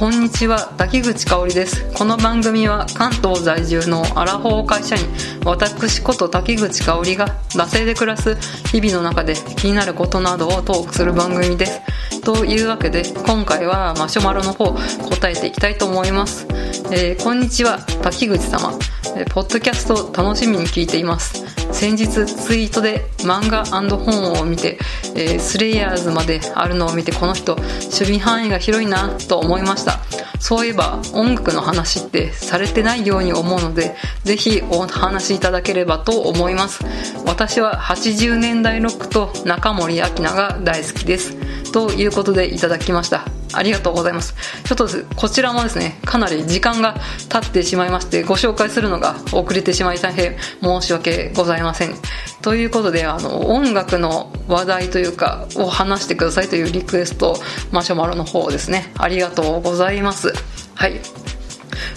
[0.00, 1.92] こんにちは滝口香織です。
[1.92, 5.02] この番組は関東在住のアラフォー会社員
[5.44, 8.34] 私こと滝口香織が惰性で暮らす
[8.68, 11.82] 日々の中で気になることなどをトークする番組です。
[12.22, 16.46] というわけで今回はマシュマロの方答えていきたいと思います、
[16.92, 18.72] えー、こんにちは滝口様。
[19.16, 21.44] えポッドキャスト楽しみに聞いています。
[21.72, 24.78] 先日ツイートで漫画本を見て、
[25.16, 29.98] えー、スレイヤーズまであるのを見てこの人守備範囲が広いなと思いました。
[30.38, 36.84] そういえば音楽の話ってされてないように思うのでぜひお話しいただければと思います。
[37.26, 41.72] 私は80年代ロックと中森明菜が大好きです。
[41.72, 43.39] ということでいただきました。
[43.52, 44.34] ありがとうございます。
[44.64, 46.96] ちょっとこちらもですね、かなり時間が
[47.28, 51.94] 経ってしまいまして、ご紹介するのが遅れてしまい大変申し訳ございません。
[52.42, 57.36] ということで、あの、音楽の話題というか、を話してくださいというリクエスト、
[57.70, 58.92] マシュマロの方ですね。
[58.96, 60.32] ありがとうございます。
[60.74, 61.00] はい。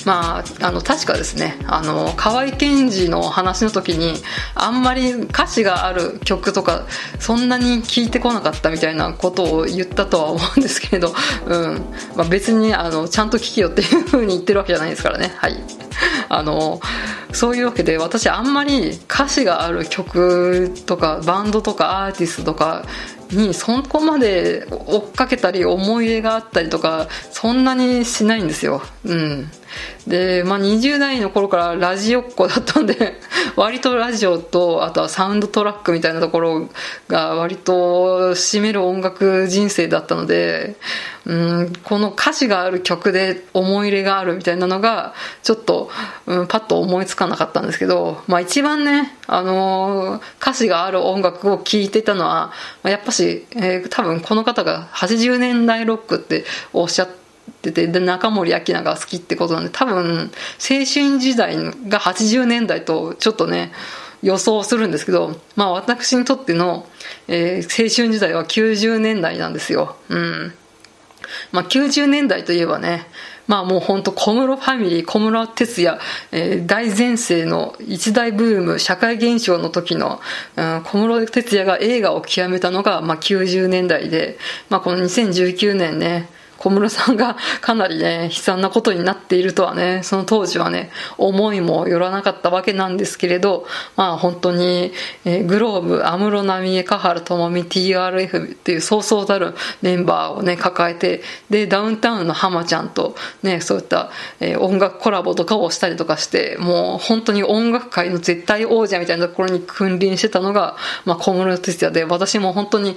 [0.05, 1.57] まあ、あの確かですね。
[1.65, 4.13] あの河合健二の話の時に
[4.55, 6.85] あんまり歌詞がある曲とか
[7.19, 11.13] そんなに聞いてこなかったみたいなことを言ったとは思うんですけれど、
[11.45, 11.81] うん。
[12.15, 15.33] まあ、別にあのちゃんと聴けよっていう風に言ってるわけじゃないですからね。
[15.37, 15.63] はい。
[16.29, 16.81] あの
[17.31, 22.85] そういうわけで私あんまり歌詞がある曲とかバンドとかアーティストとか
[23.35, 28.81] にそこまで追っかけたり思い入れがあったりとかそんなにしないんですよ。
[29.05, 29.49] うん。
[30.07, 33.19] で、まあ、20代の頃からラジオっ子だったんで
[33.55, 36.69] 割とラジオとあとはサウンドトラックみたいなところ
[37.07, 40.75] が割と占める音楽人生だったので、
[41.25, 45.89] うん、この歌詞がある曲で思い入れがあるみたいなのがちょっと、
[46.25, 52.51] うん、パッと思いつかなかったんですけど、まあ、一番ね、あのー、歌詞がある音楽を聴いてたのは
[52.83, 56.43] やっぱし、えー、多分この方が80年代ロックって
[56.73, 57.09] おっしゃっ
[57.61, 63.71] ててで中森明菜が好きってことなんで多分青春時代が80年代とちょっとね
[64.21, 66.85] 予想するんですけど、まあ、私にとっての、
[67.27, 69.97] えー、青春時代は90年代なんですよ。
[70.09, 70.53] うん
[71.51, 73.05] まあ、90年代といえばね、
[73.47, 75.99] まあもう本当小室ファミリー、小室哲哉、
[76.31, 80.21] えー、大前世の一大ブーム、社会現象の時の、
[80.55, 84.37] うん、小室哲哉が映画を極めたのが、まあ90年代で、
[84.69, 86.29] まあこの2019年ね、
[86.63, 93.65] 小室さんがかなりね、 悲惨なことになっているとはね、その当時はね、思いもよらなかったわけなんですけれど、
[93.97, 94.93] まあ本当に、
[95.25, 104.09] えー、グローブ、安室奈美恵、香原朋美、TRF っていうそうそうたるメンバーをね、抱えて、で、ダウンタウンの浜ちゃんとね、そういった、
[104.39, 112.95] えー、音楽コラボとかをしたりとかして、もう本当に音楽界の絶対王者みたいなところに君臨してたのが、まあ小室哲哉で、私も本当に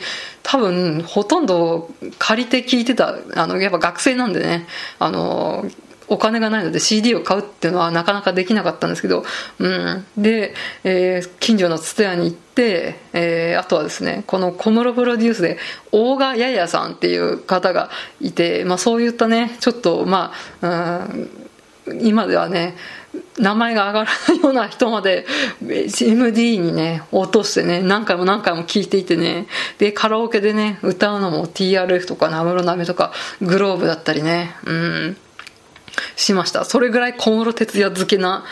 [0.49, 1.91] 多分ほとんど
[2.21, 4.69] 借りて聞いてた、あの、やっぱ学生なんでね、
[5.01, 5.67] あの、
[6.07, 9.25] お金がないので CD を買うっていうのはなかなかできなかったんですけど、
[9.59, 10.07] うん。
[10.17, 10.55] で、
[10.85, 15.59] えー、近所の蔦屋に行って、えー、あとはですね、この小室プロデュースで、
[15.91, 17.91] 大賀ややさんっていう方が
[18.21, 21.09] いて、まあそういったね、ちょっと、まあ、
[21.89, 22.77] うん、今ではね、
[23.39, 25.27] 名前が上がらないような人まで
[25.63, 29.47] MD にね、落としてね、何回も何回も聴いていてね、
[29.79, 35.17] で、カラオケでね、歌うのも TRF とかナムロナメとかグローブだったりね、うん、
[36.17, 36.65] しました。
[36.65, 38.45] それぐらい小室哲哉漬けな、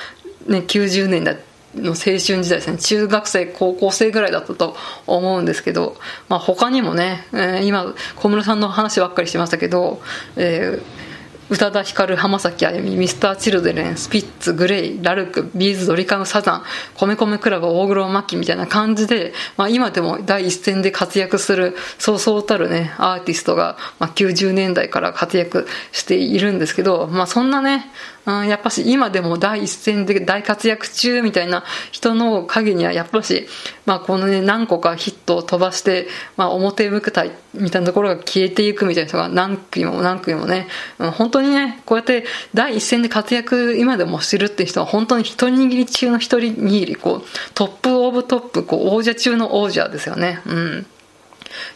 [0.47, 1.39] ね、90年代
[1.75, 2.79] の青春時代ですね。
[2.79, 4.77] 中学生、高校生ぐらいだったと
[5.07, 5.97] 思うんですけど、
[6.29, 10.01] まあ他にもね、えー、今、小室さんの話ばっかりしましたけど、
[10.37, 11.05] えー
[11.51, 16.63] 宇多田ヒカル浜崎あゆみミスターチルドレンスピッツグレイラルクビーズドリカムサザン
[16.95, 27.91] 米米クラブ大黒摩季みたいな感じで、まあ、今でも第一線で活躍するそうそうたるねアーティストが、まあ、90年代から活躍しているんですけど、まあ、そんなね
[28.27, 33.47] うん、やっぱし今でも第一線で大活躍中みたいな人の陰にはやっぱし、
[33.87, 40.69] まあ、このね何個かヒットを飛ばして、まあ、表舞台みたいなところが消えていくみたいな人が何組も何組もね、
[40.99, 42.25] うん、本当にねこうやって
[42.55, 47.23] 第一線で活躍今でもしてるっていう人は本当に一握り中の一人握りこう
[47.55, 50.41] トップオブトップこう王者中の王者ですよね。
[50.47, 50.87] うん。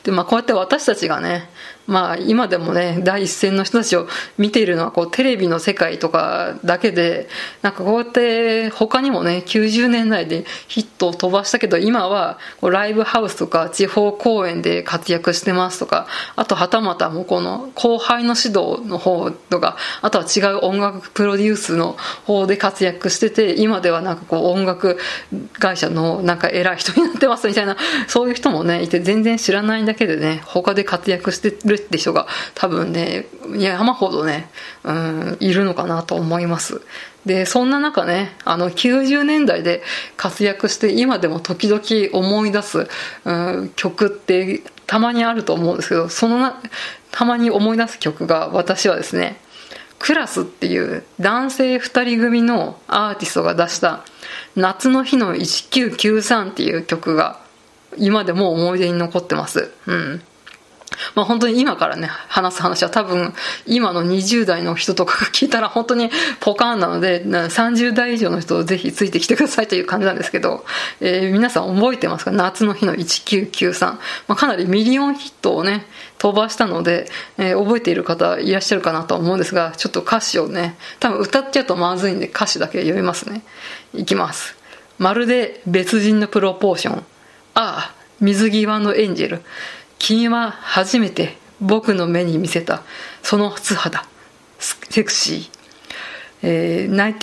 [0.02, 1.48] でまあこうやって私たちがね
[1.88, 4.06] まあ今でもね、第一線の人たちを
[4.36, 7.28] 見ているのはこうテレビの世界とかだけで、
[7.62, 16.06] なんかこうやって他にもね、90年代でヒットを飛ばしたけど、今はこうライブハウスとか地方公演で活躍してますとか、
[16.36, 21.96] あとはたまたもうこの後輩の指導の方とか、あとは違う音楽プロデュースの
[22.26, 24.98] 方で活躍してて、今ではなんかこう音楽
[25.58, 33.26] 会社のなんか偉い人になってますみたいな、そういう人もね、いて全然知らないだけでね、他で活躍してるって人が多分ね
[33.56, 34.50] 山ほどね、
[34.84, 36.80] うん、いるのかなと思います
[37.26, 39.82] でそんな中ねあの90年代で
[40.16, 41.82] 活躍して今でも時々
[42.12, 42.88] 思い出す、
[43.24, 43.32] う
[43.62, 46.60] ん、曲ってたまにあると思うんですけどそのな
[47.10, 49.38] たまに思い出す曲が私はですね
[49.98, 54.04] クラスっていう男性2人組のアーティストが出した
[54.56, 57.40] 夏の日の1993っていう曲が
[57.96, 59.72] 今でも思い出に残ってます。
[59.86, 60.22] うん。
[61.14, 63.34] まあ本当に今からね、話す話は多分
[63.66, 66.10] 今の20代の人とかが聞いたら本当に
[66.40, 70.64] ポカーンなので、30代以上の人をぜひついてきてくださいという感じなんですけど、
[71.00, 72.30] えー、皆さん覚えてますか？
[72.30, 73.86] 夏の日の1993。
[73.86, 73.98] ま
[74.28, 75.86] あかなりミリオンヒットをね、
[76.18, 83.42] 飛ばしたので、えー、覚えている方いらっしゃるかなと思うんですが、ちょっと歌詞をね、多分歌っちゃうとまずいんで歌詞だけ読みますね。
[83.94, 84.56] いきます。
[84.98, 86.98] まるで別人のプロポーション。
[86.98, 87.04] あ
[87.54, 89.42] あ、水際のエンジェル。
[89.98, 92.82] 君は初めて僕の目に見せた。
[93.22, 94.06] その素肌。
[94.58, 95.50] セクシー、
[96.42, 97.14] えー、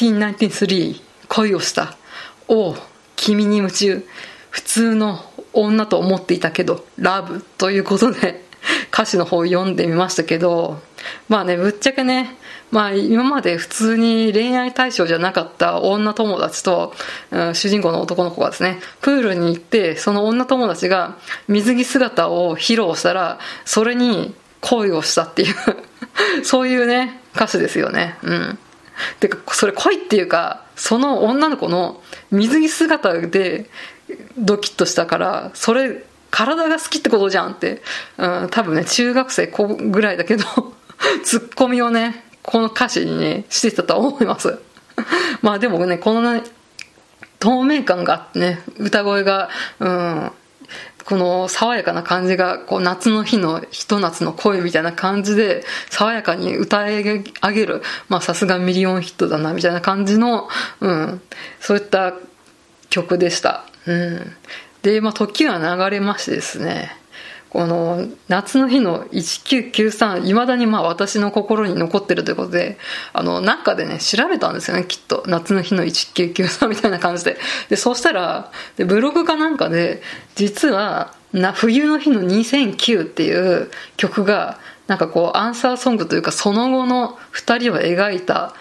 [0.48, 1.98] 1993恋をした。
[2.48, 2.76] おお
[3.16, 4.06] 君に夢中。
[4.50, 5.20] 普通の
[5.54, 8.46] 女と思っていたけどラブということで
[8.90, 10.82] 歌詞の方を読んでみましたけど。
[11.30, 12.36] まあねぶっちゃけね
[12.72, 16.94] まあ、今まで普通に恋愛対象じゃなかった女友達と、
[17.32, 21.18] うん、主人公の男の子がですね、プールに行って、その女友達が
[21.48, 25.56] 水着姿を披露したら、それに恋をしたっていう
[26.44, 28.18] そういうね、歌詞ですよね。
[28.24, 28.60] うん。
[29.20, 32.02] てか、それ恋っていうか、その女の子の
[32.32, 33.70] 水着姿で
[34.38, 37.82] ドキッとしたから、それ、体が好きってことじゃんって、
[38.18, 40.44] うん、多分ね、中学生ぐらいだけど
[41.24, 44.60] ツッコミをね、この歌詞にね、してたと思います。
[45.42, 46.44] まあでもね、このね、
[47.40, 49.50] 透明感があってね、歌声が、
[49.80, 50.32] うん、
[51.06, 57.20] この爽やかな感じが、こう夏の日のひと夏の恋みたいな感じで、爽やかに歌い上
[57.54, 60.48] げる、まあさすがミリオンヒットだな、みたいな感じの、
[60.82, 61.22] うん、
[61.60, 62.14] そういった
[62.90, 63.66] 曲でした。
[63.86, 64.36] うん。
[64.82, 66.96] で、まあ時は流れましてですね、
[67.56, 72.78] この夏の日の1993、いまだにまあ私の心に残ってるということで、
[73.14, 75.24] あの、なんかでね、調べたんですよね、きっと。
[75.26, 77.38] 夏の日の1993みたいな感じで。
[77.70, 80.02] で、そしたら、でブログかなんかで、
[80.36, 88.54] 実は、な冬の日の2009っていう曲が、なんかこう、アンサーソングというか、その後の2人を描いた、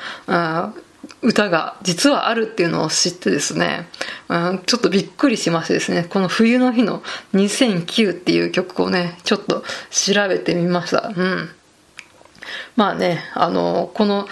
[1.23, 3.87] 歌が実はあるっていうのを知ってですね、
[4.29, 7.03] うん、ちょっとびっくりしましてですね、この冬の日の
[7.33, 11.13] 2009っていう曲をね、ちょっと調べてみました。
[11.15, 11.49] うん。
[12.77, 14.29] まあね、あの、この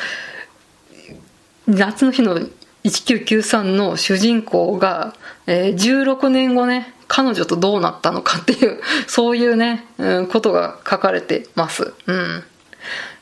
[1.66, 2.38] 夏の日の
[2.84, 5.14] 1993の主人公が、
[5.46, 11.94] えー、16年後ね、彼女とどうなったのかっていう、そういうね、うん、ことが書かれてます。
[12.06, 12.44] うん。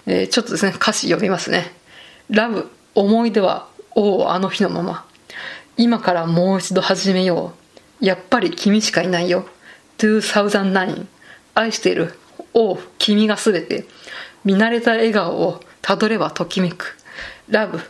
[0.07, 1.73] えー、ちょっとですね、歌詞読みますね。
[2.31, 5.07] ラブ思い出は、おお、あの日のまま。
[5.77, 7.55] 今からもう一度始めよ
[8.01, 8.05] う。
[8.05, 9.47] やっぱり君しかいないよ。
[9.99, 11.07] 2009
[11.55, 12.19] 愛している。
[12.55, 13.87] おお、君がすべて。
[14.45, 16.97] 見慣れた笑顔をたどればときめく。
[17.49, 17.81] ラブ、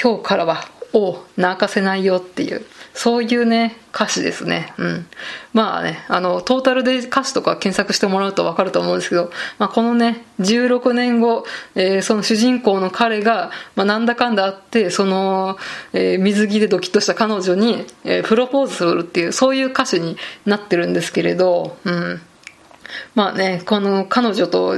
[0.00, 0.64] 今日からは、
[0.94, 2.64] おお、泣かせないよっていう。
[2.94, 4.72] そういうね、歌詞ですね。
[4.78, 5.06] うん。
[5.52, 15.58] まあね、あの、トータルで歌詞とか検索してもらうとわかると思うんですけど、まあこのね、16年後、えー、その主人公の彼が、まあなんだかんだあって、その、
[15.92, 22.20] えー、水着でドキッとした彼女に、えー、プロポーズするっていう、そういう歌詞になってるんですけれど、うん。
[23.16, 24.76] まあね、この彼女と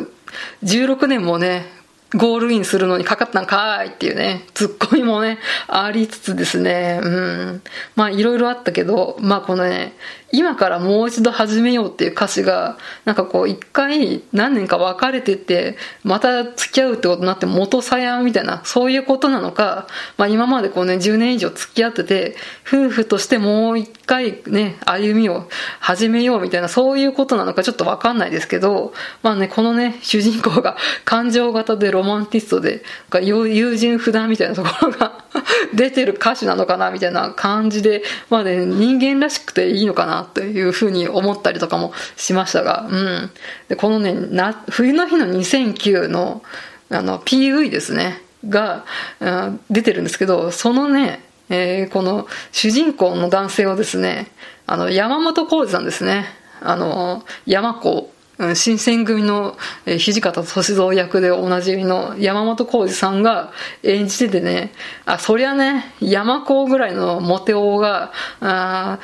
[0.64, 1.75] 16年もね、
[2.14, 7.62] ゴールインするのにかかったんかーいっていうね、ツッコミもね、ありつつですね、うん。
[7.96, 9.94] まあいろいろあったけど、まあこのね、
[10.32, 19.86] 今からもう一度始めようっていう歌詞が、なんかこう一回何年か別れてて、また付き合うってことになって元さやみたいな、そういうことなのか、
[20.18, 32.82] まあ今までこうね、10年以上付き合ってて、夫婦としてもう一回ね、歩みを始めようみたいな、そういうことなのかちょっとわかんないですけど、まあね、このね、主人公が感情型でロマンティストで、
[33.22, 35.24] 友人不断みたいなところが
[35.74, 43.30] 出てる歌詞なのかなみたいな感じで、まあね、人間らしくていいのかなというふうに思ったりとかもしましたが、うん。
[43.68, 46.42] で、このね、な冬の日の2009の、
[46.90, 48.84] あの、PV ですね、が、
[49.20, 54.28] うん、出てるんですけど、そのね、えー、この主人公の男性をですね、
[54.66, 56.26] あの、山本浩二さんですね。
[56.60, 58.10] あの、山子
[58.54, 63.52] 新選組の土方歳三役でおなじみの山本浩二さんが
[63.82, 64.72] 演じててね、
[65.06, 68.98] あ、そりゃね、山子ぐらいのモテ男が、あ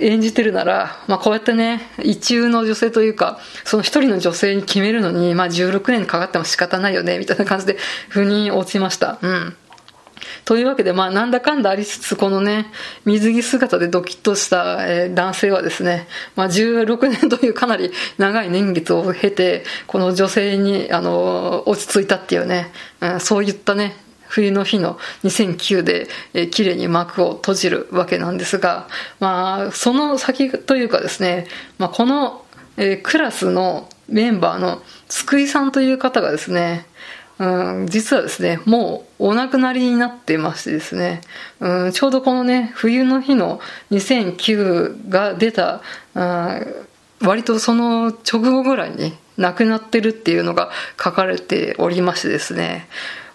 [0.00, 9.18] 演じてるなら、まあ、こうやってね、一中の女性というか、その一人の女性に決めるのに、まあ、16年かかっても仕方ないよね、みたいな感じで、腑に落ちました。
[9.22, 9.56] うん。
[10.44, 12.66] というわけで、まあ、なんだかんだありつつ、このね、
[13.04, 16.06] 水着姿でドキッとした、えー、男性はですね、
[16.36, 23.96] まあ、16年というかなり長い年月を経て、この女性に、あの、落ち着いたっていうね、うん、そういったね、
[24.34, 28.88] 冬の日の2009で、えー、綺麗に幕を閉じるわけなんですが、
[29.20, 31.46] まあ、その先というかですね、
[31.78, 32.44] まあ、この、
[32.76, 36.86] えー、クラスのメンバーの津久井さんという方がですね、
[37.38, 41.20] うん、実はですね、もうお亡くなりになってましてですね、
[41.60, 43.60] うん、ちょうどこのね、冬の日の
[43.90, 45.82] 2009が出た、
[46.14, 46.86] うん、
[47.26, 50.70] 割とその直後ぐらいに亡くなってるっていうのが
[51.02, 52.86] 書かれておりましてですね、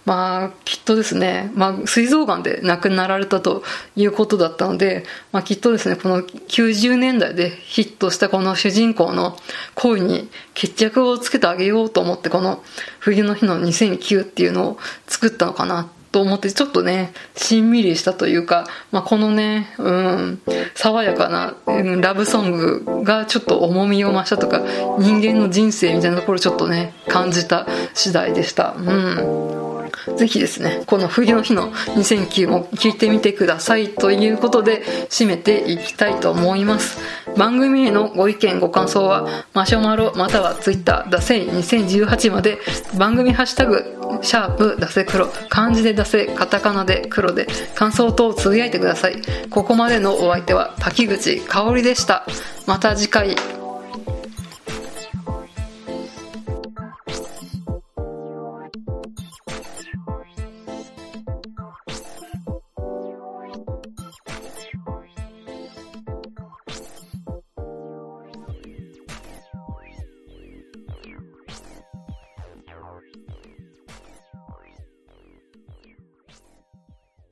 [0.06, 3.64] まあ、きっとですね、まあ、膵臓がんで亡くなられたと
[3.96, 9.38] いうことだったので、まあ、きっとですね、この90年代でヒットしたこの主人公の
[9.76, 12.64] 恋に決着をつけてあげようと思って、この
[13.00, 14.78] 冬の日の2009っていうのを
[15.08, 20.42] 作ったのかなと思って、ちょっとね、しんみりしたというか、まあ、このね、うん、
[20.74, 24.64] 爽やかな、うん、ラブソングがちょっと重みを増したとか、
[24.98, 28.76] 人間の人生みたいなところをちょっとね、感じた次第でした。
[28.76, 29.69] うん。
[30.16, 36.98] ぜひですね、この冬の日の2009も聞いてみてくださいということで締めていきたいと思います。
[37.38, 42.60] 番組へのご意見ご感想はマシュマロまたはツイッターダセイ2018まで
[42.98, 49.22] 番組ハッシュタグシャープダセ黒漢字でダセカタカナで黒で感想等をつぶやいてください。
[49.50, 52.26] ここまでのお相手は滝口香織でした。
[52.66, 53.59] また次回。